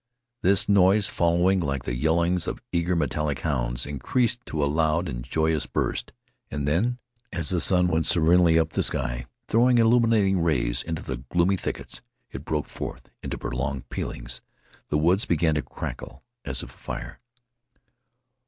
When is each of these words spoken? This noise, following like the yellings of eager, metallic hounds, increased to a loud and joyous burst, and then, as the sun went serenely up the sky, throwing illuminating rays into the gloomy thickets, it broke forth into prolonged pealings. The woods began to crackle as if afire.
This 0.41 0.67
noise, 0.67 1.09
following 1.09 1.59
like 1.59 1.83
the 1.83 1.93
yellings 1.93 2.47
of 2.47 2.59
eager, 2.71 2.95
metallic 2.95 3.41
hounds, 3.41 3.85
increased 3.85 4.43
to 4.47 4.63
a 4.63 4.65
loud 4.65 5.07
and 5.07 5.23
joyous 5.23 5.67
burst, 5.67 6.11
and 6.49 6.67
then, 6.67 6.97
as 7.31 7.49
the 7.49 7.61
sun 7.61 7.87
went 7.87 8.07
serenely 8.07 8.57
up 8.57 8.71
the 8.71 8.81
sky, 8.81 9.27
throwing 9.47 9.77
illuminating 9.77 10.41
rays 10.41 10.81
into 10.81 11.03
the 11.03 11.17
gloomy 11.17 11.55
thickets, 11.55 12.01
it 12.31 12.45
broke 12.45 12.65
forth 12.67 13.11
into 13.21 13.37
prolonged 13.37 13.89
pealings. 13.89 14.41
The 14.89 14.97
woods 14.97 15.25
began 15.25 15.53
to 15.53 15.61
crackle 15.61 16.23
as 16.45 16.63
if 16.63 16.73
afire. 16.73 17.19